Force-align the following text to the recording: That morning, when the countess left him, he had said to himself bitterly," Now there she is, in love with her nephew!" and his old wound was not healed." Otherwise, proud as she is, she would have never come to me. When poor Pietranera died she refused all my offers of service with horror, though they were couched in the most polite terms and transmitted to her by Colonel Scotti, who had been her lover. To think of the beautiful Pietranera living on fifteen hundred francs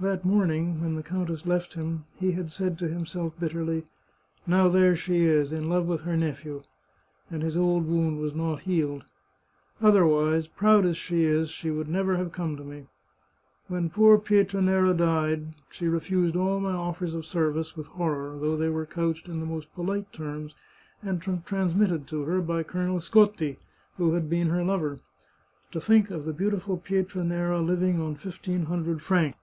That 0.00 0.24
morning, 0.24 0.80
when 0.80 0.94
the 0.96 1.02
countess 1.02 1.44
left 1.44 1.74
him, 1.74 2.06
he 2.16 2.32
had 2.32 2.50
said 2.50 2.78
to 2.78 2.88
himself 2.88 3.38
bitterly," 3.38 3.84
Now 4.54 4.66
there 4.70 4.96
she 4.96 5.24
is, 5.26 5.52
in 5.52 5.68
love 5.68 5.84
with 5.84 6.04
her 6.04 6.16
nephew!" 6.16 6.62
and 7.30 7.42
his 7.42 7.54
old 7.54 7.86
wound 7.86 8.18
was 8.18 8.34
not 8.34 8.60
healed." 8.60 9.04
Otherwise, 9.88 10.46
proud 10.46 10.86
as 10.86 10.96
she 10.96 11.22
is, 11.24 11.50
she 11.50 11.70
would 11.70 11.86
have 11.88 11.92
never 11.92 12.24
come 12.30 12.56
to 12.56 12.64
me. 12.64 12.86
When 13.66 13.90
poor 13.90 14.16
Pietranera 14.18 14.94
died 14.96 15.54
she 15.68 15.86
refused 15.86 16.34
all 16.34 16.60
my 16.60 16.72
offers 16.72 17.12
of 17.12 17.26
service 17.26 17.76
with 17.76 17.88
horror, 17.88 18.38
though 18.40 18.56
they 18.56 18.70
were 18.70 18.86
couched 18.86 19.28
in 19.28 19.38
the 19.40 19.44
most 19.44 19.74
polite 19.74 20.10
terms 20.14 20.54
and 21.02 21.20
transmitted 21.44 22.06
to 22.06 22.22
her 22.22 22.40
by 22.40 22.62
Colonel 22.62 23.00
Scotti, 23.00 23.58
who 23.98 24.14
had 24.14 24.30
been 24.30 24.48
her 24.48 24.64
lover. 24.64 25.00
To 25.72 25.78
think 25.78 26.08
of 26.10 26.24
the 26.24 26.32
beautiful 26.32 26.78
Pietranera 26.78 27.60
living 27.60 28.00
on 28.00 28.14
fifteen 28.14 28.64
hundred 28.64 29.02
francs 29.02 29.36